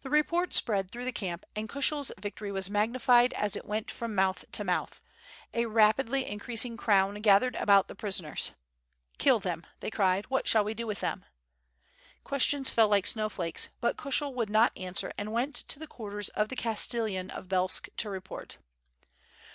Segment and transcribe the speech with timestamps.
[0.00, 4.14] The report spread through the camp, and Kushel's victory was magnified as it went from
[4.14, 5.02] mouth to mouth;
[5.52, 8.52] a rapidly increasing crown gathered about the pris oners.
[9.18, 11.26] "Kill them," they cried, "what shall we do with them?"
[12.24, 16.48] Questions fell like snowflakes, but Kushel would not answer and went to the quarters of
[16.48, 18.56] the Castellan of Belsk to report.